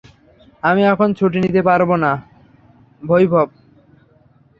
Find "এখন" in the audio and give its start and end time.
0.83-1.09